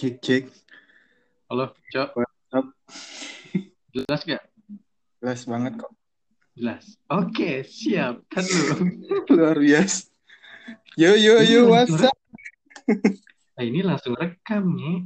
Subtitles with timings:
[0.00, 0.48] Cek cek.
[1.52, 2.16] Halo, Cok.
[3.92, 4.40] Jelas gak?
[5.20, 5.92] Jelas banget kok.
[6.56, 6.96] Jelas.
[7.12, 8.24] Oke, siap.
[8.32, 8.96] Kan lu.
[9.36, 10.08] Luar biasa.
[10.96, 12.16] Yo yo yo langsung what's up?
[13.60, 15.04] Nah, ini langsung rekam nih.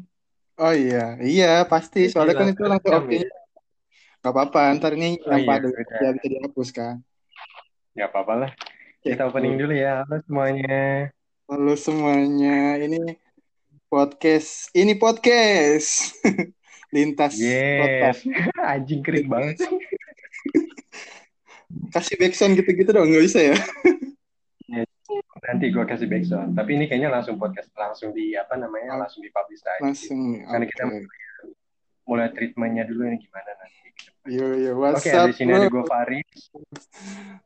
[0.63, 2.07] Oh iya, iya pasti.
[2.07, 3.19] Ini Soalnya kan itu langsung rekam oke.
[3.19, 3.39] ya.
[4.23, 5.71] Gak apa-apa, ntar ini Oh yang iya, udah.
[5.91, 6.95] ya bisa dihapus kan.
[7.99, 8.51] Gak apa-apa lah.
[9.03, 9.75] Kita opening dulu.
[9.75, 10.07] dulu ya.
[10.07, 11.11] Halo semuanya.
[11.51, 13.24] Halo semuanya, ini
[13.95, 16.19] podcast, ini podcast.
[16.95, 17.39] Lintas.
[17.39, 18.27] Yes.
[18.75, 19.63] Anjing kering banget.
[21.95, 23.57] Kasih backsound gitu-gitu dong, nggak bisa ya?
[25.47, 26.59] Nanti gue kasih backsound.
[26.59, 27.71] Tapi ini kayaknya langsung podcast.
[27.79, 29.79] Langsung di, apa namanya, langsung dipublish aja.
[29.79, 30.11] sih.
[30.11, 30.71] Langsung, Karena oke.
[30.75, 30.85] kita
[32.11, 33.79] mulai treatmentnya dulu ini gimana nanti.
[34.27, 36.51] Yo yo, Oke, what's up di sini ada gue Faris.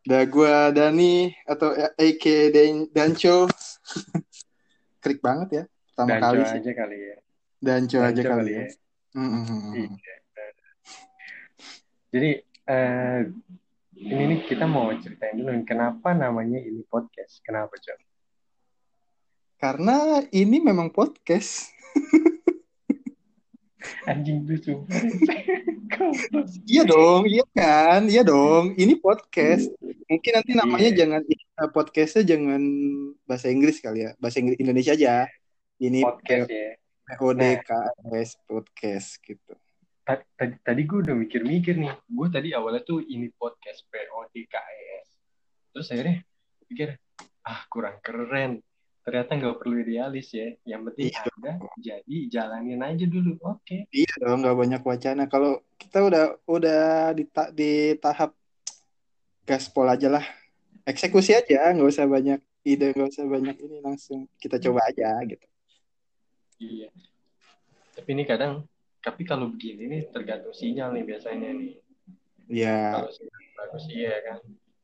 [0.06, 3.50] Ada gua Dani atau AK Dan Danco.
[5.02, 5.64] Krik banget ya,
[5.98, 6.58] pertama Dan kali sih.
[6.62, 7.16] aja kali ya.
[7.58, 8.62] Danco aja Dan Cok kali kali ya.
[8.62, 8.66] ya.
[9.18, 9.72] Mm, mm, mm, mm.
[9.74, 9.88] Iya.
[12.08, 12.30] Jadi
[12.70, 13.20] eh,
[13.98, 17.42] ini nih kita mau ceritain dulu kenapa namanya ini podcast.
[17.42, 17.98] Kenapa, Cok?
[19.58, 21.74] Karena ini memang podcast.
[24.06, 25.02] Anjing lu sumpah.
[25.90, 26.46] Goblok.
[26.70, 28.78] Iya dong, iya kan, iya dong.
[28.78, 29.66] Ini podcast.
[30.06, 30.98] Mungkin nanti namanya Iya.
[31.04, 32.62] jangan eh, podcastnya jangan
[33.26, 35.26] bahasa Inggris kali ya, bahasa Inggris Indonesia aja.
[35.78, 36.74] Ini Podcast ya.
[37.08, 39.54] PODKS podcast gitu.
[40.02, 41.94] Tadi, tadi, gue udah mikir-mikir nih.
[42.04, 45.06] Gue tadi awalnya tuh ini podcast PODKS.
[45.70, 46.16] Terus akhirnya
[46.66, 46.98] pikir,
[47.46, 48.58] ah kurang keren.
[49.06, 50.50] Ternyata nggak perlu idealis ya.
[50.66, 53.38] Yang penting Iya ada, jadi jalanin aja dulu.
[53.40, 53.86] Oke.
[53.94, 55.22] Iya dong, nggak banyak wacana.
[55.30, 56.82] Kalau kita udah udah
[57.14, 58.34] di, ta- di tahap
[59.46, 60.26] gaspol aja lah,
[60.84, 65.46] eksekusi aja, nggak usah banyak ide, nggak usah banyak ini langsung kita coba aja gitu.
[66.58, 66.88] Iya.
[67.94, 68.66] Tapi ini kadang,
[69.02, 71.72] tapi kalau begini nih tergantung sinyal nih biasanya nih.
[72.50, 74.38] Ya, Kalau sinyal bagus iya kan.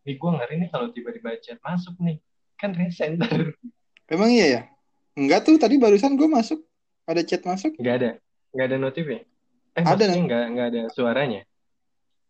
[0.04, 2.18] Ini gue ngeri nih kalau tiba-tiba chat masuk nih.
[2.58, 3.54] Kan resen ntar.
[4.06, 4.62] emang iya ya?
[5.14, 6.58] Enggak tuh, tadi barusan gue masuk,
[7.06, 8.10] ada chat masuk, Nggak ada.
[8.50, 9.20] Nggak ada notif ya?
[9.74, 11.42] Eh ada nih, nggak, nggak ada suaranya?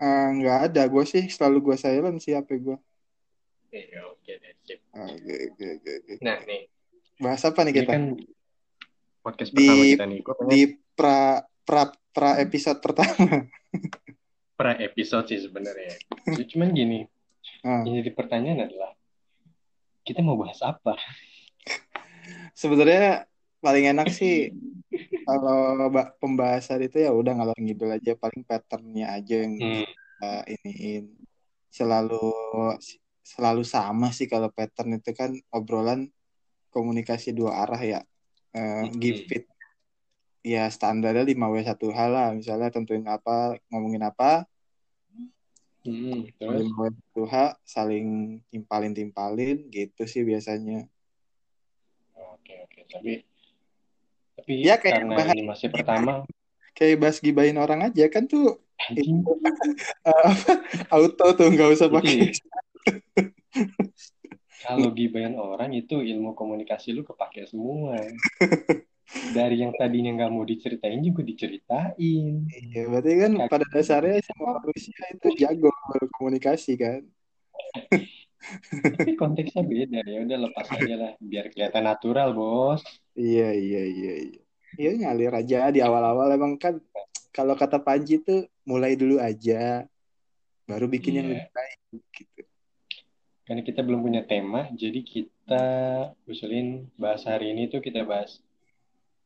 [0.01, 0.83] Eh, nggak ada.
[0.89, 2.77] Gue sih selalu gue silent sih HP gue.
[3.73, 4.33] Iya oke.
[4.65, 4.81] Sip.
[4.93, 6.15] Oke, oke, oke.
[6.25, 6.69] Nah nih,
[7.21, 7.93] Bahas apa nih ini kita?
[7.95, 8.05] kan
[9.25, 10.21] podcast pertama Di kita nih.
[10.21, 10.63] Pengen di
[10.93, 11.21] pra
[11.65, 13.17] pra pra episode pertama.
[14.55, 15.97] per episode sih sebenarnya.
[16.29, 17.09] Ya, Cuman gini,
[17.61, 18.93] Ah, yang jadi pertanyaan adalah,
[20.03, 20.95] kita mau bahas apa?
[22.55, 23.25] sebenarnya
[23.59, 24.53] paling enak sih
[25.25, 29.85] kalau ba- pembahasan itu ya udah ngalor ngidul aja paling patternnya aja yang Hmm.
[29.85, 31.05] kita iniin
[31.69, 32.31] selalu
[33.21, 36.13] selalu sama sih kalau pattern itu kan obrolan
[36.71, 38.01] komunikasi dua arah ya
[38.55, 39.35] Eh, give Hmm.
[39.35, 39.45] it
[40.45, 44.47] ya standarnya 5W1H lah misalnya tentuin apa ngomongin apa
[45.85, 46.25] Hmm.
[46.41, 46.65] Terus?
[46.65, 50.89] 5W1H saling timpalin-timpalin gitu sih biasanya
[52.15, 52.81] Oke oke.
[52.89, 53.13] Tapi
[54.35, 56.13] tapi ya kayak karena bahas ini masih pertama,
[56.75, 58.59] kayak bahas gibahin orang aja kan tuh
[58.95, 59.13] itu
[60.09, 60.53] eh, apa
[60.95, 62.31] auto tuh nggak usah pakai
[64.65, 68.01] kalau gibahin orang itu ilmu komunikasi lu kepake semua.
[69.37, 72.49] Dari yang tadinya nggak mau diceritain juga diceritain.
[72.49, 77.01] Iya, berarti kan Kag- pada dasarnya semua manusia itu jago berkomunikasi kan.
[78.85, 80.19] Tapi konteksnya beda ya.
[80.25, 82.83] Udah lepas aja lah, biar kelihatan natural bos.
[83.17, 84.41] Iya, iya, iya, iya.
[84.75, 86.75] Iya ngalir aja di awal-awal emang kan
[87.31, 89.87] kalau kata Panji tuh mulai dulu aja,
[90.67, 91.35] baru bikin yang Iya.
[91.47, 91.79] lebih baik
[92.15, 92.43] gitu.
[93.45, 95.65] Karena kita belum punya tema, jadi kita
[96.25, 98.41] usulin bahas hari ini tuh kita bahas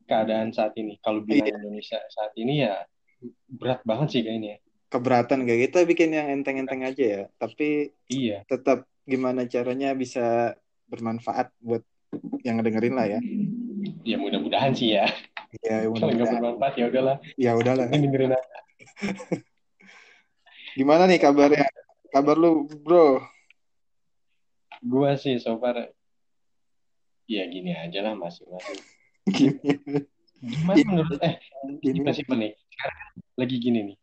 [0.05, 0.99] keadaan saat ini.
[0.99, 2.83] Kalau bilang Iya, Indonesia saat ini ya
[3.47, 4.59] berat banget sih kayaknya.
[4.89, 8.41] keberatan gak kita bikin yang enteng-enteng aja ya, tapi Iya.
[8.49, 10.57] tetap gimana caranya bisa
[10.89, 11.85] bermanfaat buat
[12.41, 13.19] yang ngedengerin lah ya.
[14.01, 15.05] Ya mudah-mudahan sih ya.
[15.61, 16.33] Ya Kalau nggak mudah-mudahan.
[16.41, 17.17] bermanfaat ya udahlah.
[17.37, 17.85] Ya udahlah.
[17.93, 18.57] Ini dengerin aja.
[20.77, 21.69] Gimana nih kabarnya?
[22.09, 23.21] Kabar lu, bro?
[24.79, 25.91] Gua sih so far
[27.29, 28.79] ya gini aja lah masing-masing.
[30.39, 31.35] Gimana gini, menurut eh
[31.83, 31.99] gini.
[32.15, 32.53] simpel nih.
[32.55, 32.99] Sekarang
[33.35, 33.97] lagi gini nih.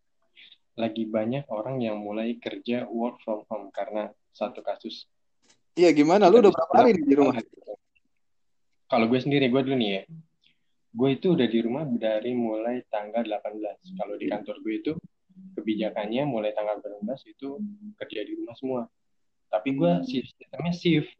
[0.76, 5.08] Lagi banyak orang yang mulai kerja work from home karena satu kasus.
[5.76, 6.28] Iya gimana?
[6.28, 7.36] Lu udah berapa hari di rumah?
[8.86, 10.02] Kalau gue sendiri, gue dulu nih ya.
[10.96, 13.96] Gue itu udah di rumah dari mulai tanggal 18.
[13.96, 14.92] Kalau di kantor gue itu
[15.56, 17.60] kebijakannya mulai tanggal 18 itu
[17.96, 18.82] kerja di rumah semua.
[19.46, 21.12] Tapi gue sistemnya shift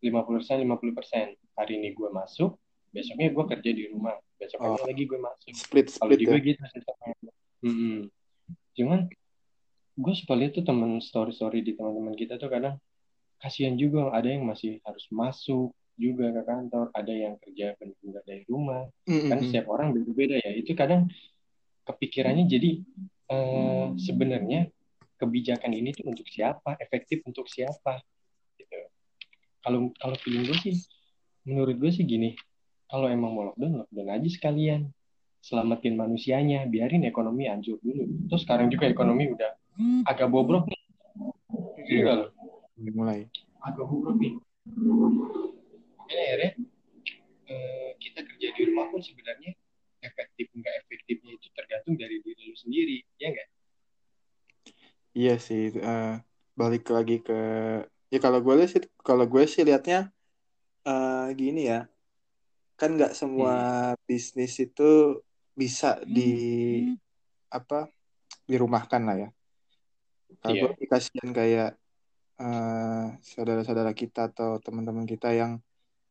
[0.00, 1.34] 50% 50%.
[1.58, 2.54] Hari ini gue masuk,
[2.90, 4.16] besoknya gue kerja di rumah.
[4.38, 4.86] besokannya Oh.
[4.86, 7.14] lagi gue masuk split kalau split di ya gue gitu sistemnya
[7.66, 7.96] Mm-mm.
[8.78, 9.00] cuman
[9.98, 12.78] gue suka lihat tuh temen story story di teman-teman kita tuh kadang
[13.42, 18.46] kasihan juga ada yang masih harus masuk juga ke kantor ada yang kerja benar-benar dari
[18.46, 19.46] rumah Mm, kan mm, mm.
[19.50, 21.10] setiap orang beda-beda ya itu kadang
[21.82, 22.70] kepikirannya jadi
[23.34, 24.70] eh, sebenarnya
[25.18, 26.78] kebijakan ini tuh untuk siapa?
[26.78, 28.00] Efektif untuk siapa?
[28.54, 28.78] Gitu.
[29.60, 30.74] Kalau kalau feeling gue sih
[31.44, 32.38] menurut gue sih gini
[32.88, 34.88] kalau emang mau lockdown lockdown aja sekalian.
[35.38, 38.26] Selamatin manusianya biarin ekonomi hancur dulu.
[38.26, 39.54] Terus sekarang juga ekonomi udah
[40.10, 40.82] agak bobrok nih.
[41.88, 42.26] Iya lo?
[42.90, 43.30] mulai.
[43.62, 44.34] Agak bobrok nih.
[45.94, 46.50] Makanya akhirnya
[47.48, 49.54] eh, kita kerja di rumah pun sebenarnya
[50.02, 53.48] efektif nggak efektifnya itu tergantung dari diri lu sendiri ya nggak
[55.18, 56.04] iya sih eh,
[56.60, 57.34] balik lagi ke
[58.12, 59.98] ya kalau gue sih kalau gue sih liatnya
[60.88, 61.78] eh, gini ya
[62.78, 63.54] kan nggak semua
[64.08, 64.82] bisnis itu
[65.60, 66.30] bisa di
[67.58, 67.90] apa
[68.50, 69.28] dirumahkan lah ya.
[70.38, 70.62] Kalau Iya.
[70.62, 71.70] gue sih kasihan kayak
[72.38, 75.58] eh, saudara-saudara kita atau teman-teman kita yang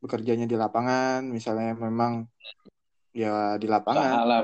[0.03, 2.13] bekerjanya di lapangan misalnya memang
[3.15, 4.43] ya di lapangan.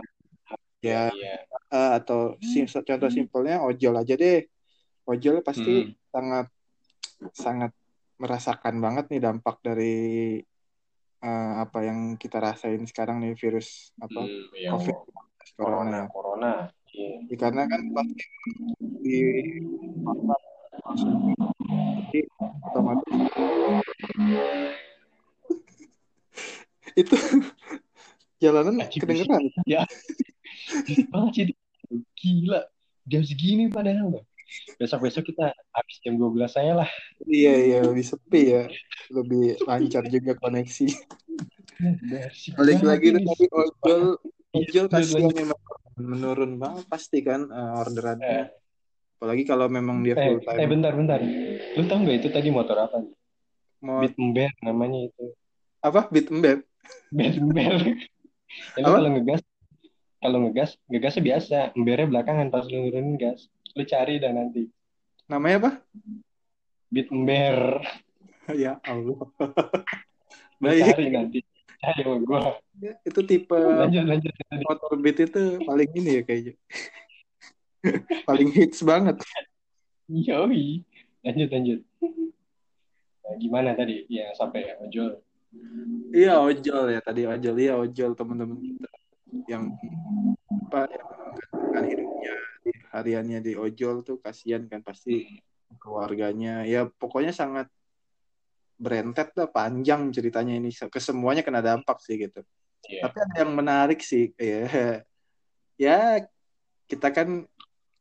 [0.80, 1.34] Ya iya.
[1.76, 4.48] eh, atau sim- contoh simpelnya ojol aja deh
[5.04, 5.92] ojol pasti Hmm.
[6.10, 6.48] sangat
[7.34, 7.72] sangat
[8.16, 10.38] merasakan banget nih dampak dari
[11.20, 14.96] eh, apa yang kita rasain sekarang nih virus apa Hmm, ya, COVID
[15.56, 16.06] corona corona ya.
[16.12, 16.52] corona
[16.92, 17.12] iya.
[17.26, 18.24] Ya, karena kan pasti
[19.02, 19.18] di
[22.04, 22.20] jadi
[22.62, 23.08] otomatis
[26.94, 27.16] itu
[28.38, 29.42] jalanan kedengeran.
[29.66, 29.82] ya.
[31.14, 31.58] Banget
[32.14, 32.62] gila.
[33.04, 34.16] Jam segini padahal.
[34.16, 34.24] loh
[34.78, 36.90] besok besok kita habis jam 12 saya lah.
[37.26, 38.64] Iya iya lebih sepi ya.
[39.10, 40.88] Lebih lancar juga koneksi.
[42.58, 44.02] Balik lagi tuh tadi ojol
[44.54, 45.60] ojol kasihan memang
[45.98, 48.30] menurun banget pasti kan eh, orderannya.
[48.30, 48.46] Eh,
[49.18, 51.20] apalagi kalau memang dia eh, full eh time bentar bentar.
[51.78, 53.02] Lu tau nggak itu tadi motor apa
[53.84, 55.26] mau Beat Ember namanya itu.
[55.84, 56.08] Apa?
[56.08, 56.64] Beat embed
[57.12, 58.00] Beat Ember.
[58.80, 59.42] Ya, kalau ngegas
[60.24, 61.58] kalau ngegas ngegasnya biasa.
[61.76, 64.70] Embernya belakangan pas lu nurunin gas lu cari dan nanti.
[65.26, 65.72] Namanya apa?
[66.94, 67.58] Beat Ember.
[68.52, 69.24] Ya Allah.
[70.64, 70.84] Baik.
[70.84, 71.40] cari nanti.
[71.80, 72.60] Cari sama gua.
[73.08, 74.68] Itu tipe lanjut lanjut lanjut.
[74.68, 76.54] motor beat itu paling ini ya kayaknya.
[78.28, 79.20] Paling hits banget.
[80.08, 80.84] Yoi.
[81.24, 81.80] Lanjut, lanjut.
[83.24, 84.08] Nah, gimana tadi?
[84.12, 85.20] Ya, sampai ya, ojol.
[86.12, 87.28] iya ojol ya tadi.
[87.28, 88.92] Ojol iya ojol teman-teman kita.
[89.48, 89.64] Yang
[90.72, 91.08] apa yang
[92.94, 95.42] hariannya di ojol tuh kasihan kan pasti
[95.82, 96.62] keluarganya.
[96.70, 97.68] Ya pokoknya sangat
[98.78, 100.70] berentet lah panjang ceritanya ini.
[100.70, 102.46] Ke semuanya kena dampak sih gitu.
[102.84, 103.08] Iya.
[103.08, 105.02] tapi ada yang menarik sih ya.
[105.80, 106.00] Ya
[106.86, 107.48] kita kan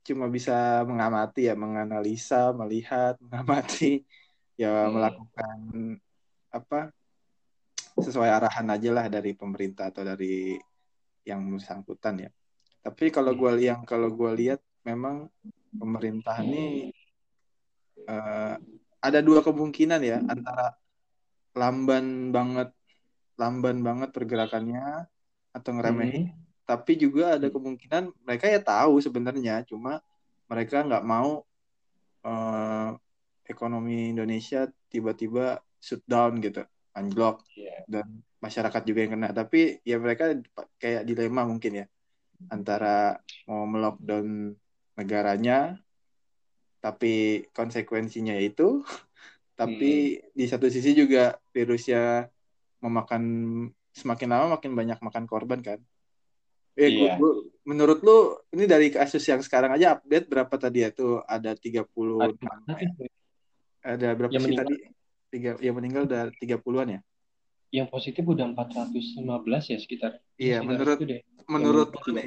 [0.02, 4.04] cuma bisa mengamati ya menganalisa melihat mengamati.
[4.60, 5.00] Ya Hmm.
[5.00, 5.58] melakukan
[6.52, 6.92] apa
[7.96, 10.60] sesuai arahan aja lah dari pemerintah atau dari
[11.24, 12.30] yang bersangkutan ya.
[12.82, 15.30] Tapi kalau gue yang kalau gue lihat memang
[15.72, 16.90] pemerintah ini
[18.04, 18.54] eh,
[19.02, 20.74] ada dua kemungkinan ya antara
[21.52, 22.70] lamban banget
[23.36, 25.06] lamban banget pergerakannya
[25.52, 26.38] atau ngeremehin Hmm.
[26.78, 30.00] tapi juga ada kemungkinan mereka ya tahu sebenarnya cuma
[30.46, 31.42] mereka nggak mau
[32.22, 32.90] eh,
[33.44, 36.62] ekonomi Indonesia tiba-tiba shutdown gitu
[36.94, 37.82] anjlok Iya.
[37.90, 38.06] dan
[38.38, 40.30] masyarakat juga yang kena tapi ya mereka
[40.78, 41.86] kayak dilema mungkin ya
[42.46, 44.54] antara mau melockdown
[45.02, 45.74] negaranya
[46.78, 48.82] tapi konsekuensinya itu
[49.58, 52.26] tapi di satu sisi juga virusnya
[52.82, 53.22] memakan
[53.92, 55.78] semakin lama makin banyak makan korban kan?
[56.74, 57.14] Eh gua- Iya.
[57.20, 60.90] gua- menurut lu ini dari kasus yang sekarang aja update berapa tadi ya?
[60.90, 62.32] Tuh ada 30
[62.66, 62.84] Tapi
[63.84, 64.66] ada berapa Yang sih meninggal?
[64.66, 64.76] tadi?
[65.32, 67.00] Tiga yang meninggal udah 30-an ya
[67.72, 70.20] yang positif udah 415 ya sekitar.
[70.36, 71.20] Iya, Sekitar menurut- itu deh.
[71.42, 72.26] menurut lu nih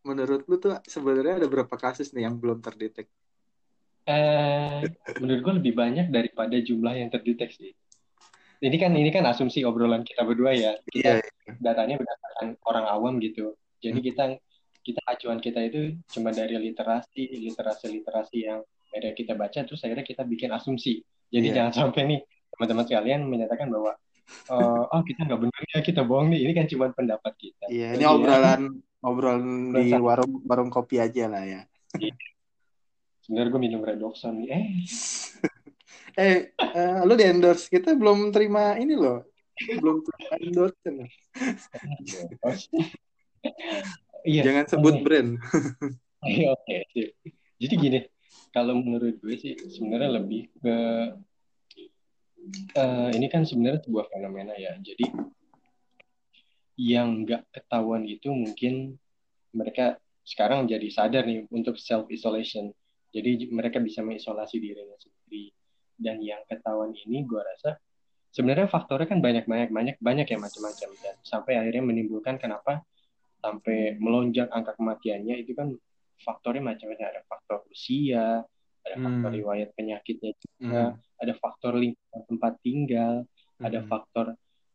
[0.00, 3.06] menurut lu tuh sebenarnya ada berapa kasus nih yang belum terdetek
[4.04, 4.84] Eh,
[5.16, 7.72] menurut gue lebih banyak daripada jumlah yang terdeteksi.
[8.60, 10.76] Ini kan ini kan asumsi obrolan kita berdua ya.
[10.84, 11.24] Kita iya
[11.56, 13.56] datanya berdasarkan orang awam gitu.
[13.80, 14.06] Jadi Hmm.
[14.06, 14.24] kita
[14.80, 20.20] kita acuan kita itu cuma dari literasi, literasi-literasi yang akhirnya kita baca terus akhirnya kita
[20.22, 21.00] bikin asumsi.
[21.28, 21.56] Jadi Iya.
[21.64, 22.20] jangan sampai nih
[22.52, 23.96] teman-teman sekalian menyatakan bahwa
[24.50, 26.40] eh, oh kita nggak benar ya kita bohong nih.
[26.48, 27.64] Ini kan cuma pendapat kita.
[27.68, 28.62] iya ini Jadi ya, obrolan
[29.04, 29.44] obrolan
[29.76, 30.00] di Obrolan.
[30.00, 31.62] warung warung kopi aja lah ya
[33.24, 34.48] sebenarnya gue minum redoxon nih.
[34.52, 34.64] Eh,
[36.20, 39.24] eh eh, lu di endorse kita belum terima ini loh
[39.80, 40.04] belum
[40.40, 40.94] endorse kan
[44.24, 44.40] Iya.
[44.40, 45.36] jangan sebut brand
[46.24, 47.12] Iya, Oke, sip.
[47.60, 48.00] Jadi gini,
[48.48, 50.76] kalau menurut gue sih sebenarnya lebih ke
[52.52, 54.76] eh, ini kan sebenarnya sebuah fenomena ya.
[54.80, 55.10] Jadi
[56.74, 58.98] yang nggak ketahuan itu mungkin
[59.54, 59.96] mereka
[60.26, 62.72] sekarang jadi sadar nih untuk self isolation.
[63.14, 65.54] Jadi mereka bisa mengisolasi dirinya sendiri.
[65.94, 67.78] Dan yang ketahuan ini gue rasa
[68.34, 72.82] sebenarnya faktornya kan banyak banyak banyak banyak ya macam-macam dan sampai akhirnya menimbulkan kenapa
[73.38, 75.70] sampai melonjak angka kematiannya itu kan
[76.18, 78.42] faktornya macam-macam ada faktor usia,
[78.84, 79.38] ada faktor Hmm.
[79.40, 81.20] riwayat penyakitnya juga, Hmm.
[81.20, 83.14] ada faktor lingkungan tempat tinggal,
[83.58, 83.88] ada Hmm.
[83.88, 84.26] faktor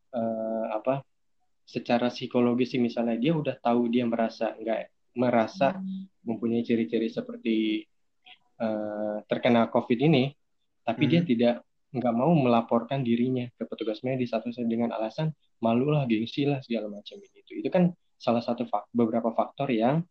[0.09, 1.05] eh, apa
[1.69, 5.77] secara psikologis sih misalnya dia udah tahu dia merasa nggak merasa
[6.25, 7.85] mempunyai ciri-ciri seperti
[8.59, 10.35] eh, terkena COVID ini,
[10.83, 11.29] tapi dia Hmm.
[11.29, 11.55] tidak
[11.95, 15.31] nggak mau melaporkan dirinya ke petugas medis atau dengan alasan
[15.63, 17.53] malu lah, gengsi lah segala macam itu.
[17.55, 20.03] Itu kan salah satu fak- beberapa faktor yang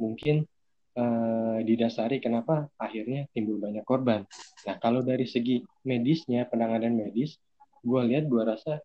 [0.00, 0.48] mungkin
[0.94, 4.26] eh, didasari kenapa akhirnya timbul banyak korban.
[4.66, 7.36] Nah, kalau dari segi medisnya, penanganan medis,
[7.84, 8.80] gue lihat, gue rasa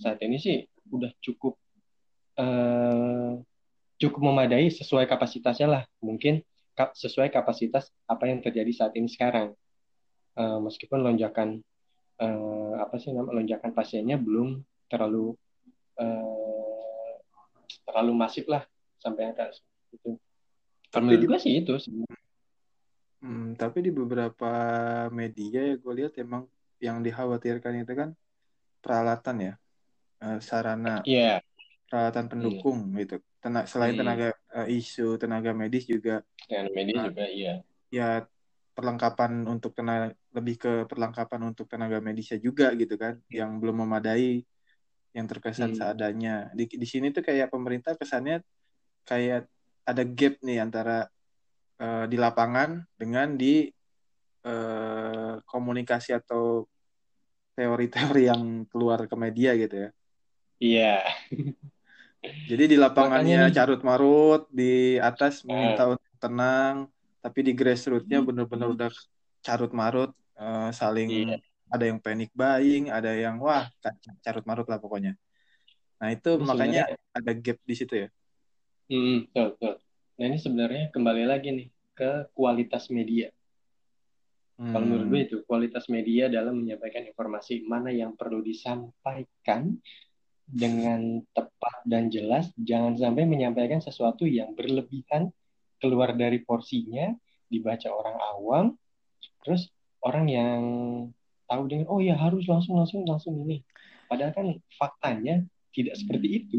[0.00, 1.54] saat ini sih udah cukup
[2.40, 3.32] eh,
[4.00, 5.82] cukup memadai sesuai kapasitasnya lah.
[6.02, 6.42] Mungkin
[6.74, 9.52] sesuai kapasitas apa yang terjadi saat ini sekarang.
[10.32, 11.60] Eh, meskipun lonjakan
[12.18, 15.36] eh, apa sih nama lonjakan pasiennya belum terlalu
[16.00, 17.14] eh,
[17.84, 18.64] terlalu masif lah
[18.98, 19.52] sampai angka
[19.92, 20.16] itu.
[20.92, 21.72] Di- gue sih itu.
[23.22, 24.52] Hmm, tapi di beberapa
[25.08, 26.44] media ya gue lihat emang
[26.82, 28.10] yang dikhawatirkan itu kan
[28.82, 29.54] peralatan ya,
[30.22, 31.42] Eh, sarana, Iya,
[31.90, 33.18] peralatan pendukung gitu.
[33.42, 34.06] Tena- selain Hmm.
[34.06, 37.06] tenaga eh, isu tenaga medis juga dengan medis Nah.
[37.10, 37.54] juga iya.
[37.90, 38.08] ya
[38.72, 44.46] perlengkapan untuk tenaga lebih ke perlengkapan untuk tenaga medisnya juga gitu kan, yang belum memadai,
[45.12, 45.78] yang terkesan Hmm.
[45.78, 46.48] seadanya.
[46.56, 48.40] Di di sini tuh kayak pemerintah kesannya
[49.04, 49.44] kayak
[49.82, 51.06] ada gap nih antara
[51.78, 53.66] eh, di lapangan dengan di
[54.42, 56.66] eh, komunikasi atau
[57.54, 59.90] teori-teori yang keluar ke media gitu ya.
[60.62, 60.94] Iya.
[62.22, 65.50] Jadi di lapangannya carut marut, di atas Ah.
[65.50, 66.86] meminta untuk tenang,
[67.18, 68.90] tapi di grassroots-nya bener-bener udah
[69.42, 71.36] carut marut, eh, saling Iya.
[71.66, 73.66] ada yang panic buying, ada yang wah
[74.22, 75.18] carut marut lah pokoknya.
[75.98, 76.82] Nah itu Ini makanya
[77.14, 78.08] ada gap di situ ya.
[78.92, 79.74] Hmm, betul, betul.
[80.20, 83.32] Nah ini sebenarnya kembali lagi nih ke kualitas media.
[84.60, 85.28] Kalau menurut gue Hmm.
[85.32, 89.80] itu kualitas media dalam menyampaikan informasi mana yang perlu disampaikan
[90.44, 92.52] dengan tepat dan jelas.
[92.60, 95.32] Jangan sampai menyampaikan sesuatu yang berlebihan
[95.80, 97.16] keluar dari porsinya
[97.48, 98.64] dibaca orang awam,
[99.40, 99.72] terus
[100.04, 100.60] orang yang
[101.48, 103.64] tahu dengan oh ya harus langsung langsung langsung ini.
[104.04, 104.46] Padahal kan
[104.76, 106.56] faktanya tidak seperti itu.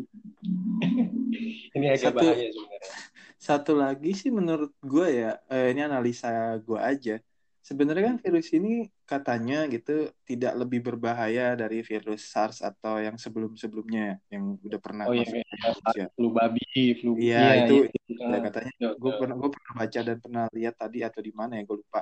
[1.78, 2.92] ini agak Satu bahaya sebenarnya.
[3.38, 7.16] satu lagi sih menurut gue ya, eh, ini analisa gue aja.
[7.60, 14.20] Sebenarnya kan virus ini katanya gitu tidak lebih berbahaya dari virus SARS atau yang sebelum-sebelumnya
[14.28, 16.06] yang udah pernah Oh iya, kayak Indonesia.
[16.12, 16.68] flu babi,
[17.00, 18.04] flu Iya iya itu iya.
[18.04, 21.32] itu ya Ah, katanya gue pernah gue pernah baca dan pernah lihat tadi atau di
[21.32, 22.02] mana ya gue lupa.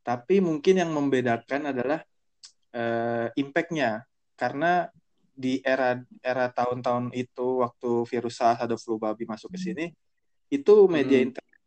[0.00, 2.00] Tapi mungkin yang membedakan adalah
[2.72, 4.00] eh, impact-nya
[4.32, 4.88] karena
[5.36, 9.84] di era era tahun-tahun itu waktu virus SARS atau flu babi masuk ke sini
[10.48, 11.28] itu media Mm-mm.
[11.28, 11.58] internet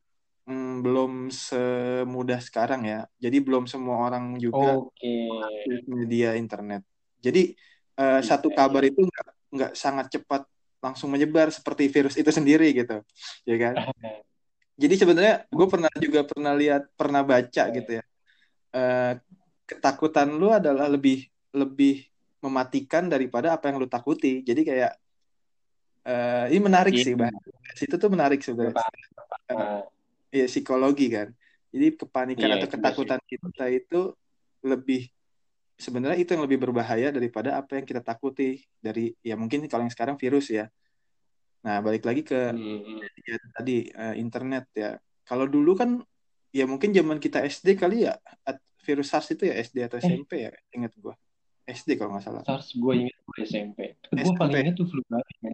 [0.49, 2.99] mm, belum semudah sekarang ya.
[3.23, 5.07] Jadi belum semua orang juga Oke.
[5.45, 6.81] akses media internet.
[7.21, 7.53] Jadi
[7.99, 8.89] eh, Iya, satu kabar iya.
[8.89, 10.41] itu nggak nggak sangat cepat
[10.79, 13.03] langsung menyebar seperti virus itu sendiri gitu,
[13.45, 13.75] ya kan?
[14.81, 18.03] Jadi sebenarnya gue pernah juga pernah lihat pernah baca gitu ya.
[18.73, 19.13] Eh,
[19.69, 22.08] ketakutan lu adalah lebih lebih
[22.39, 24.41] mematikan daripada apa yang lu takuti.
[24.47, 24.91] Jadi kayak
[26.07, 28.83] eh, ini menarik Iya, sih bahas itu tuh menarik sebenarnya.
[29.49, 29.81] Ah,
[30.29, 31.27] ya psikologi kan.
[31.69, 33.99] Jadi kepanikan Iya, atau ketakutan kita itu
[34.65, 35.01] lebih
[35.79, 39.93] sebenarnya itu yang lebih berbahaya daripada apa yang kita takuti dari ya mungkin kalau yang
[39.93, 40.65] sekarang virus ya.
[41.59, 43.03] Nah, balik lagi ke Mm-mm.
[43.27, 44.95] ya, tadi eh, internet ya.
[45.27, 45.89] Kalau dulu kan
[46.49, 48.17] ya mungkin zaman kita SD kali ya
[48.47, 51.13] at- virus SARS itu ya SD atau Eh, SMP ya, ingat gua.
[51.69, 52.41] SD kalau nggak salah.
[52.43, 53.79] SARS gue ingat gue SMP.
[54.09, 55.33] Gue paling ingat tuh flu babi.
[55.39, 55.53] kan.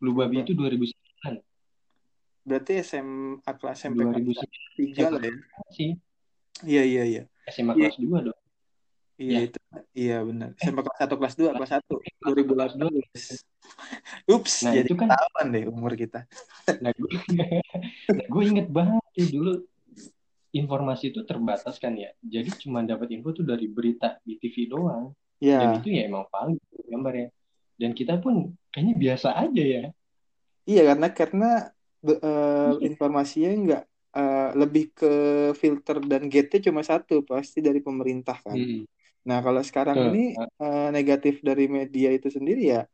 [0.00, 1.38] Flu babi itu 2009.
[2.42, 5.32] Berarti SMA kelas SMP kelas 2009 3 lah ya.
[5.70, 5.90] sih.
[6.62, 7.22] Iya, iya, iya.
[7.46, 8.38] SMA Iya, kelas 2 dong.
[9.20, 9.40] Iya Ya.
[9.46, 9.58] itu,
[9.94, 10.50] iya benar.
[10.56, 12.88] Eh, SMP kelas 1, kelas 2, kelas kelas 1, kelas 1, kelas 2.
[12.90, 13.46] 2018.
[14.26, 16.20] Ups, Nah, jadi itu kan ketahuan deh umur kita.
[16.82, 17.10] nah gue
[18.18, 19.52] nah, gue inget banget tuh dulu
[20.52, 22.10] informasi itu terbatas kan ya.
[22.20, 25.14] Jadi cuma dapat info tuh dari berita di TV doang.
[25.42, 27.28] Dan Ya, itu ya emang valid gambarnya.
[27.82, 29.84] dan kita pun kayaknya biasa aja ya.
[30.70, 31.50] Iya karena karena
[32.06, 33.82] uh, informasinya nggak
[34.14, 35.14] uh, lebih ke
[35.58, 38.54] filter dan gate cuma satu pasti dari pemerintah kan.
[38.54, 38.86] Hmm.
[39.26, 42.86] Nah kalau sekarang uh, ini uh, negatif dari media itu sendiri ya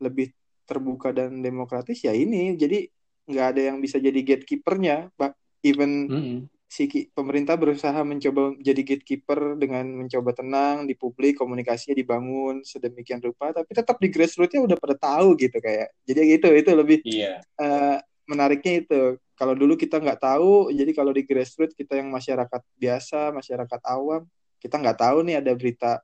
[0.00, 0.32] lebih
[0.64, 2.56] terbuka dan demokratis ya ini.
[2.56, 2.88] Jadi
[3.28, 5.12] nggak ada yang bisa jadi gatekeepernya,
[5.60, 12.62] even hmm si pemerintah berusaha mencoba jadi gatekeeper dengan mencoba tenang di publik komunikasinya dibangun
[12.62, 16.98] sedemikian rupa tapi tetap di grassrootsnya udah pada tahu gitu kayak jadi gitu itu lebih
[17.02, 17.42] yeah.
[17.42, 17.58] Iya.
[17.58, 17.96] uh,
[18.30, 23.34] menariknya itu kalau dulu kita nggak tahu jadi kalau di grassroots kita yang masyarakat biasa
[23.34, 24.30] masyarakat awam
[24.62, 25.98] kita nggak tahu nih ada berita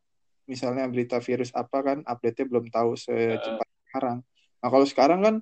[0.51, 3.79] misalnya berita virus apa kan update-nya belum tahu secepat uh.
[3.87, 4.19] sekarang
[4.59, 5.35] nah kalau sekarang kan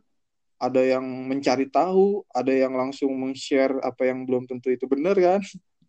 [0.59, 5.41] ada yang mencari tahu, ada yang langsung meng-share apa yang belum tentu itu benar kan,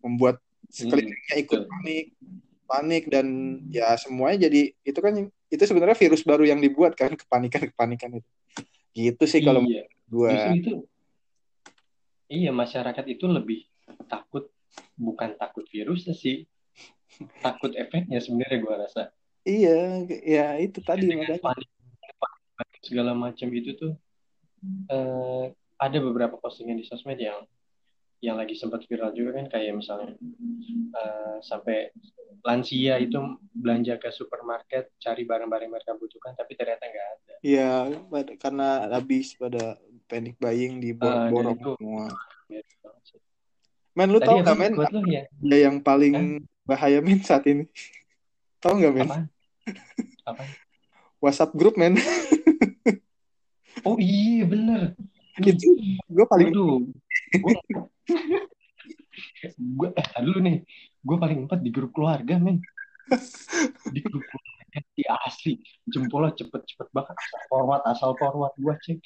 [0.02, 2.04] membuat sekelilingnya hmm, ikut panik,
[2.66, 3.26] panik dan
[3.70, 5.14] ya semuanya jadi itu kan
[5.46, 8.30] itu sebenarnya virus baru yang dibuat kan kepanikan-kepanikan itu.
[8.96, 9.86] Gitu sih kalau iya.
[10.10, 10.50] gua.
[10.56, 10.82] itu
[12.26, 13.70] iya masyarakat itu lebih
[14.10, 14.50] takut
[14.98, 16.48] bukan takut virusnya sih,
[17.38, 19.14] takut efeknya sebenarnya gua rasa.
[19.46, 21.38] Iya, ya itu tadi makanya.
[21.38, 21.70] Panik,
[22.58, 23.94] panik segala macam itu tuh
[24.90, 27.44] uh, ada beberapa postingan di sosmed yang
[28.24, 30.16] yang lagi sempat viral juga kan kayak misalnya
[30.96, 31.92] uh, sampai
[32.40, 33.18] lansia itu
[33.52, 37.34] belanja ke supermarket cari barang-barang mereka butuhkan tapi ternyata nggak ada.
[37.44, 37.72] Iya,
[38.40, 39.76] karena habis pada
[40.08, 42.08] panic buying di uh, borong semua.
[43.96, 44.72] Men, lu tau gak men?
[44.76, 45.24] Lu, ya?
[45.40, 46.68] yang paling Hah?
[46.68, 47.64] bahaya men saat ini.
[48.62, 49.08] tau gak men?
[49.08, 49.18] Apa?
[50.28, 50.42] Apa?
[51.20, 51.96] WhatsApp grup men.
[53.84, 54.96] Oh iya bener.
[55.42, 55.76] Itu
[56.08, 56.88] gue paling tuh.
[59.56, 60.56] Gue eh dulu nih.
[61.04, 62.62] Gue paling empat di grup keluarga men.
[63.92, 65.60] Di grup keluarga di asli.
[65.84, 67.16] Jempolnya cepet-cepet banget.
[67.18, 68.54] Asal forward, asal forward.
[68.56, 68.98] Gue cek.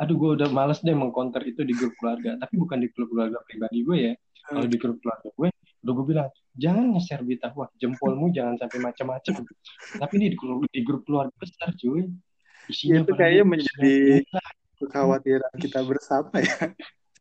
[0.00, 2.40] Aduh gue udah males deh mengcounter itu di grup keluarga.
[2.40, 4.12] Tapi bukan di grup keluarga pribadi gue ya.
[4.44, 8.76] Kalau di grup keluarga gue, udah gue bilang, jangan nge-share berita wah jempolmu jangan sampai
[8.76, 9.40] macam-macam.
[10.04, 12.04] Tapi ini di grup, di grup keluarga besar cuy
[12.68, 13.96] Isinya itu kayaknya menjadi
[14.80, 16.74] kekhawatiran kita bersama ya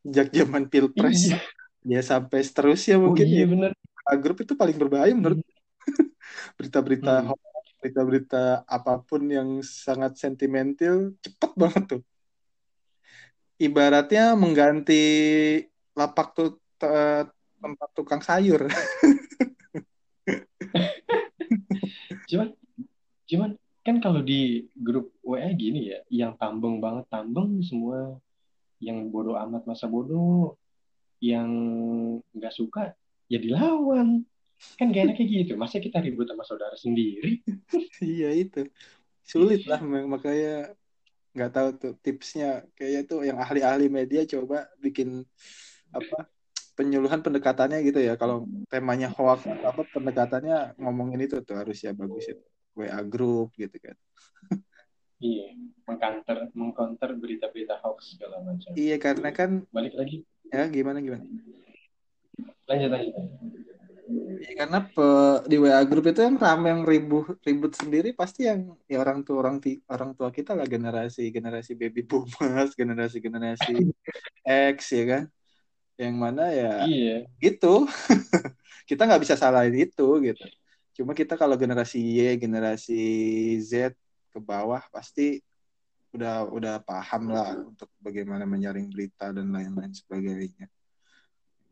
[0.03, 1.39] sejak zaman pilpres iya.
[1.87, 3.47] ya sampai seterusnya mungkin oh, iya, ya.
[3.47, 3.71] bener.
[4.19, 6.11] grup itu paling berbahaya menurut hmm.
[6.59, 7.39] berita-berita hmm.
[7.79, 12.01] berita-berita apa pun yang sangat sentimental cepet banget tuh
[13.63, 15.03] ibaratnya mengganti
[15.95, 16.59] lapak tuh
[17.63, 18.67] tempat tukang sayur
[22.27, 22.51] cuman
[23.23, 28.15] cuman kan kalau di grup WA gini ya, yang tambeng banget tambeng semua,
[28.79, 30.55] yang bodoh amat masa bodoh,
[31.19, 31.51] yang
[32.31, 32.95] nggak suka
[33.27, 34.23] ya dilawan.
[34.79, 35.53] Kan gak enak kayak gitu.
[35.59, 37.43] Masa kita ribut sama saudara sendiri?
[37.99, 38.63] iya itu.
[39.27, 40.71] Sulit lah makanya
[41.33, 45.25] nggak tahu tuh tipsnya kayak tuh yang ahli-ahli media coba bikin
[45.89, 46.29] apa
[46.77, 52.29] penyuluhan pendekatannya gitu ya kalau temanya hoax apa pendekatannya ngomongin itu tuh harus ya bagus
[52.29, 53.95] itu WA group gitu kan.
[55.23, 55.55] iya,
[55.87, 58.73] mengcounter mengcounter berita-berita hoax segala macam.
[58.75, 60.27] Iya, karena kan balik lagi.
[60.51, 61.23] Ya, gimana gimana?
[62.67, 63.13] Lanjut lanjut.
[64.43, 65.07] Ya, karena pe,
[65.47, 69.39] di WA group itu yang ramai yang ribut ribut sendiri pasti yang ya orang tua
[69.39, 69.57] orang
[69.87, 73.73] orang tua kita lah generasi generasi baby boomers generasi generasi
[74.43, 75.23] X ya kan
[75.95, 77.17] yang mana ya iya.
[77.39, 77.87] gitu
[78.89, 80.45] kita nggak bisa salahin itu gitu
[80.93, 83.01] Cuma kita kalau generasi Y, generasi
[83.61, 83.97] Z
[84.29, 85.41] ke bawah pasti
[86.13, 90.69] udah udah paham lah untuk bagaimana menyaring berita dan lain-lain sebagainya.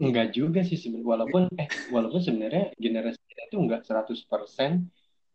[0.01, 4.25] Enggak juga sih sebenarnya walaupun eh walaupun sebenarnya generasi kita itu enggak 100%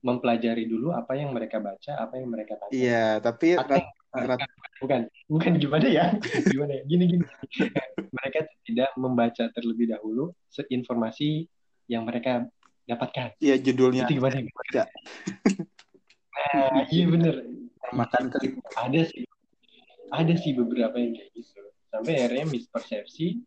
[0.02, 2.74] mempelajari dulu apa yang mereka baca, apa yang mereka tanya.
[2.74, 3.78] Iya, tapi Atau,
[4.10, 4.38] rat,
[4.82, 6.06] bukan bukan gimana ya?
[6.52, 6.82] Gimana ya?
[6.86, 7.24] Gini gini.
[8.10, 10.34] mereka tidak membaca terlebih dahulu
[10.70, 11.46] informasi
[11.86, 12.46] yang mereka
[12.86, 13.36] dapatkan.
[13.42, 14.06] Iya judulnya.
[14.06, 14.38] Itu gimana?
[14.46, 14.82] Baca.
[16.54, 17.34] nah, iya bener.
[17.92, 18.58] Makan klik.
[18.78, 19.26] Ada sih.
[20.14, 21.66] Ada sih beberapa yang kayak gitu.
[21.90, 23.42] Sampai akhirnya mispersepsi,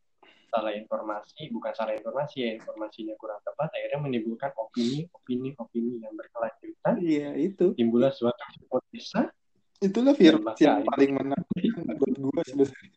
[0.52, 6.14] salah informasi, bukan salah informasi ya, informasinya kurang tepat, akhirnya menimbulkan opini, opini, opini yang
[6.18, 6.94] berkelanjutan.
[7.00, 7.78] Iya, itu.
[7.78, 9.32] Timbullah suatu hipotesa.
[9.80, 12.92] Itulah virus yang paling menakutkan buat gue sebenarnya.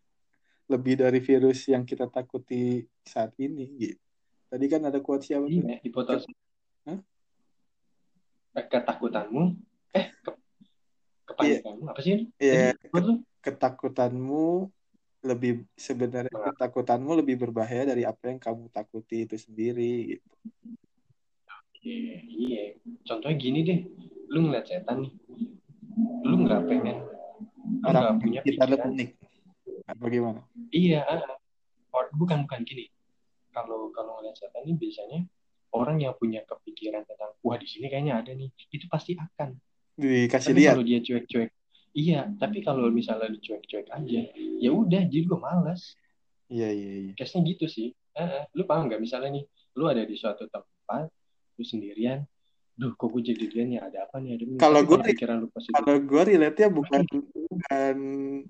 [0.66, 4.11] Lebih dari virus yang kita takuti saat ini gitu.
[4.52, 5.64] Tadi kan ada quote siapa tuh?
[5.64, 6.36] Iya, hipotesis.
[6.84, 7.00] Hah?
[8.52, 9.56] Ketakutanmu,
[9.96, 10.30] eh, ke,
[11.32, 12.28] kepanikanmu, apa sih?
[12.36, 12.76] Iya,
[13.40, 14.68] ketakutanmu
[15.24, 16.52] lebih sebenarnya nah.
[16.52, 20.28] ketakutanmu lebih berbahaya dari apa yang kamu takuti itu sendiri gitu.
[21.80, 22.62] Iya, iya.
[23.08, 23.80] Contohnya gini deh,
[24.28, 25.12] lu ngeliat setan nih,
[26.28, 27.08] lu nggak pengen
[27.88, 29.10] Orang nggak punya kita pikiran unik.
[29.88, 30.40] Apa gimana?
[30.72, 31.36] iya ah,
[31.92, 32.88] or, bukan bukan gini
[33.52, 35.20] kalau kalau ngeliat setan ini biasanya
[35.72, 39.56] orang yang punya kepikiran tentang wah di sini kayaknya ada nih itu pasti akan
[39.94, 40.74] Dikasih lihat.
[40.74, 41.50] kalau dia cuek-cuek
[41.92, 45.94] iya tapi kalau misalnya dicuek-cuek aja ya udah jadi gue malas
[46.48, 47.12] Iya, iya, iya.
[47.14, 48.44] case-nya gitu sih Ah, ah.
[48.52, 51.08] lu paham nggak misalnya nih lu ada di suatu tempat
[51.56, 52.20] lu sendirian
[52.72, 54.44] duh kok gue jadi dia nih ada apa nih ada.
[54.58, 57.96] Kalau gue- pikiran lu positif Kalau gue relate-nya bukan bukan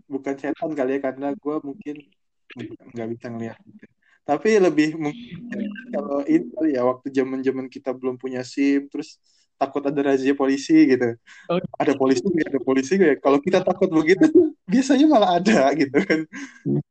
[0.04, 1.96] bukan setan kali ya karena gue mungkin
[2.90, 3.86] nggak bisa ngeliat gitu.
[4.22, 5.38] Tapi lebih mungkin
[5.90, 9.18] kalau ini kali ya waktu zaman zaman kita belum punya SIM terus
[9.58, 11.18] takut ada razia polisi gitu.
[11.50, 11.58] Oh.
[11.78, 13.16] Ada polisi nggak ada polisi nggak ya?
[13.18, 14.26] Kalau kita takut begitu
[14.72, 16.20] biasanya malah ada gitu kan.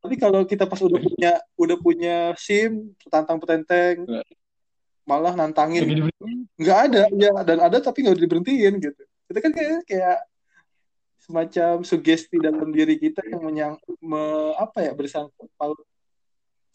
[0.03, 4.25] Tapi kalau kita pas udah punya udah punya SIM tantang petenteng Nggak.
[5.01, 6.07] malah nantangin
[6.61, 9.01] nggak ada ya dan ada tapi nggak diberhentiin gitu
[9.33, 10.17] itu kan kayak kayak
[11.25, 15.81] semacam sugesti dalam diri kita yang menyang me- apa ya bersangkut paut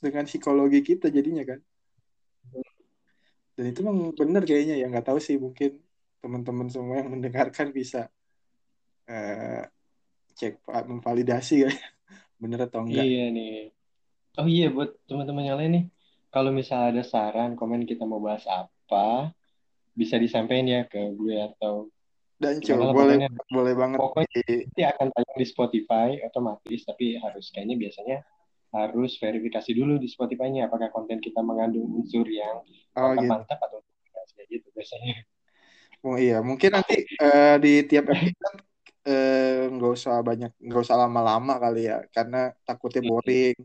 [0.01, 1.61] dengan psikologi kita jadinya kan
[3.57, 5.81] dan itu memang benar kayaknya ya nggak tahu sih mungkin
[6.21, 8.13] teman-teman semua yang mendengarkan bisa
[9.09, 9.65] eh,
[10.37, 11.71] cek memvalidasi ya
[12.43, 13.73] bener atau enggak Iya nih.
[14.37, 15.85] Oh iya buat teman-teman yang lain nih,
[16.29, 19.33] kalau misalnya ada saran, komen kita mau bahas apa,
[19.97, 21.89] bisa disampaikan ya ke gue atau
[22.37, 23.29] dan coba boleh pokoknya.
[23.49, 28.19] boleh banget Pokoknya nanti akan tayang di Spotify otomatis, tapi harus kayaknya biasanya
[28.75, 32.63] harus verifikasi dulu di Spotify-nya apakah konten kita mengandung unsur yang
[32.97, 35.17] oh gitu mantap-mantap atau tidak kayak gitu biasanya.
[36.07, 38.59] Oh iya, mungkin nanti eh, di tiap episode
[39.09, 43.11] eh, nggak usah banyak, nggak usah lama-lama kali ya, karena takutnya Hmm.
[43.11, 43.57] boring.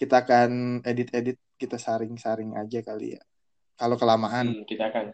[0.00, 0.50] Kita akan
[0.90, 3.22] edit-edit, kita saring-saring aja kali ya.
[3.80, 5.06] Kalau kelamaan, Hmm, kita akan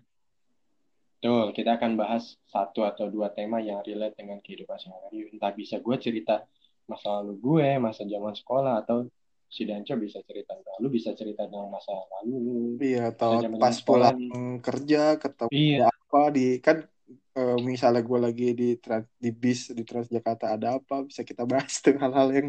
[1.21, 5.29] Betul, kita akan bahas satu atau dua tema yang relate dengan kehidupan sehari-hari.
[5.37, 6.49] Entah bisa gue cerita
[6.91, 9.07] masa lalu gue, masa zaman sekolah, atau
[9.51, 12.79] si Danco bisa cerita tentang lu bisa cerita tentang masa lalu.
[12.79, 16.87] iya atau pas sekolah pulang kerja ketemu Iya, apa di kan
[17.35, 21.79] eh, misalnya gue lagi di trans, di bis di Transjakarta ada apa bisa kita bahas
[21.87, 22.49] dengan hal-hal yang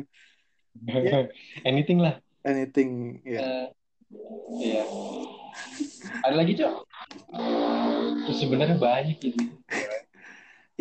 [1.69, 2.21] anything lah.
[2.45, 3.41] anything ya.
[3.41, 3.67] Eh,
[4.61, 4.83] iya.
[6.21, 6.73] Ada lagi, Cok?
[8.29, 9.41] Sebenarnya banyak gitu.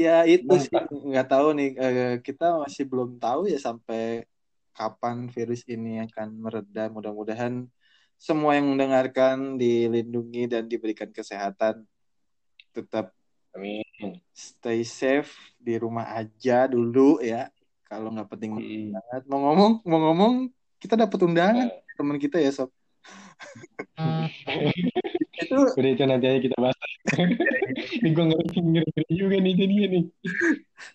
[0.00, 0.70] Ya itu Cuman sih
[1.10, 4.24] nggak tahu nih eh, kita masih belum tahu ya sampai
[4.76, 6.82] kapan virus ini akan mereda.
[6.94, 7.54] Mudah-mudahan
[8.26, 11.84] semua yang mendengarkan dilindungi dan diberikan kesehatan.
[12.76, 13.06] Tetap
[13.56, 13.82] Amin.
[14.32, 17.50] stay safe di rumah aja dulu ya.
[17.90, 18.94] Kalau nggak penting Hmm.
[18.96, 19.22] banget.
[19.26, 20.34] Mau ngomong, mau ngomong
[20.80, 22.70] kita dapat undangan Eh, teman kita ya sob.
[25.40, 26.78] Itu Udah itu nanti aja kita bahas.
[28.02, 30.04] Ini gue ngerti ngerti juga nih jadinya nih.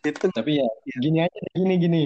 [0.05, 0.67] itu Tapi ya
[1.01, 2.03] gini aja, gini gini.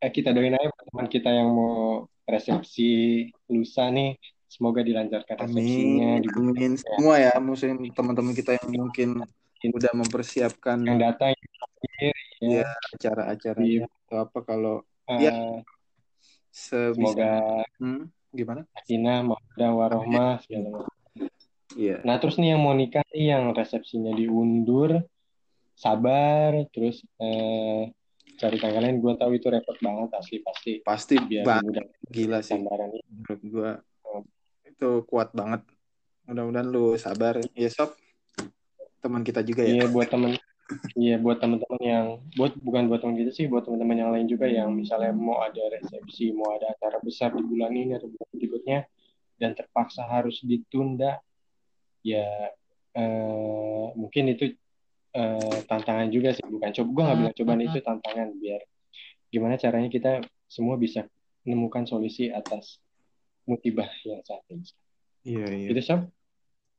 [0.00, 4.16] Eh, kita doain aja teman kita yang mau resepsi lusa nih.
[4.52, 9.24] Semoga dilancarkan resepsinya, amin, amin semua ya, musim teman-teman kita yang mungkin
[9.72, 12.60] udah mempersiapkan yang datang yang hadir, ya.
[12.60, 15.34] ya acara-acaranya atau apa kalau Eh, ya
[16.54, 17.32] sebisa semoga
[17.82, 18.64] Hmm, gimana?
[18.88, 20.92] Tina mawaddah warohmah segala macam.
[21.72, 22.04] Iya.
[22.04, 25.04] Nah terus nih yang mau nikah nih yang resepsinya diundur,
[25.72, 27.92] sabar, terus eh,
[28.36, 29.00] cari tanggal lain.
[29.00, 30.72] Gue tahu itu repot banget asli pasti.
[30.84, 33.70] Pasti Biar banget mudah gila sih menurut gua.
[34.68, 35.64] Itu kuat banget.
[36.28, 37.40] Mudah-mudahan lu sabar.
[37.56, 37.96] Ya sob,
[39.00, 39.82] teman kita juga ya.
[39.82, 40.36] Iya buat temen,
[40.98, 42.06] iya buat teman-teman yang,
[42.36, 45.60] buat bukan buat teman kita sih, buat teman-teman yang lain juga yang misalnya mau ada
[45.72, 48.78] resepsi, mau ada acara besar di bulan ini atau bulan berikutnya,
[49.40, 51.18] dan terpaksa harus ditunda,
[52.04, 52.26] ya
[52.94, 54.52] eh, mungkin itu
[55.16, 58.60] eh, tantangan juga sih, bukan coba, gue nggak bilang cobaan itu tantangan, biar
[59.32, 61.08] gimana caranya kita semua bisa
[61.42, 62.78] menemukan solusi atas
[63.48, 64.68] musibah yang saat ini.
[65.22, 65.68] Iya, iya.
[65.72, 66.00] Itu sob?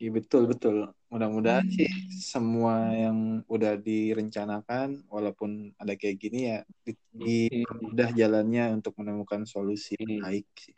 [0.04, 0.92] Iya, betul, betul.
[1.08, 9.00] Mudah-mudahan sih semua yang udah direncanakan walaupun ada kayak gini ya di- dipermudah jalannya untuk
[9.00, 10.24] menemukan solusi yang Hmm.
[10.28, 10.76] baik sih.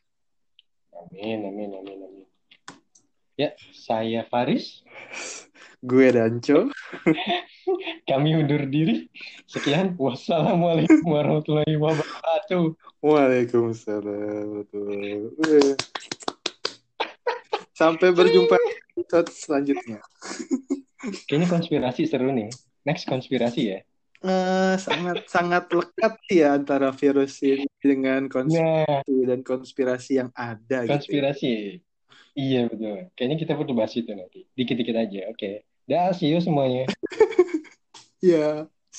[0.94, 2.26] Amin, amin, amin, amin.
[3.34, 4.86] Ya, saya Faris.
[5.82, 6.70] Gue Danco.
[8.10, 9.10] Kami undur diri.
[9.50, 9.98] Sekian.
[9.98, 12.78] Wassalamualaikum warahmatullahi wabarakatuh.
[13.02, 14.70] Waalaikumsalam.
[14.70, 15.34] Betul.
[17.76, 18.56] Sampai berjumpa
[18.96, 20.00] episode selanjutnya.
[21.28, 22.48] Kayaknya konspirasi seru nih.
[22.88, 23.80] Next konspirasi ya.
[24.26, 30.88] Eh, sangat sangat lekat ya antara virus ini dengan konspirasi Nah, dan konspirasi yang ada
[30.88, 30.94] gitu.
[30.98, 31.54] konspirasi.
[32.34, 33.12] Iya betul.
[33.14, 34.48] Kayaknya kita perlu bahas itu nanti.
[34.56, 35.30] Dikit-dikit aja.
[35.30, 35.68] Oke.
[35.86, 36.88] Dah, see you semuanya.
[38.24, 38.66] Ya.